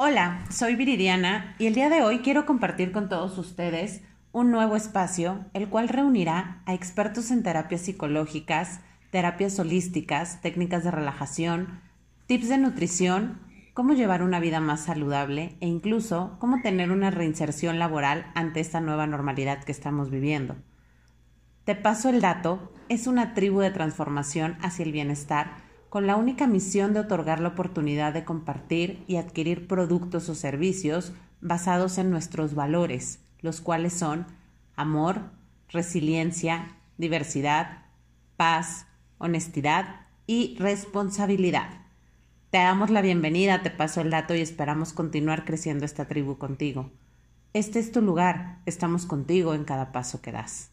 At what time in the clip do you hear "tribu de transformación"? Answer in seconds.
23.34-24.58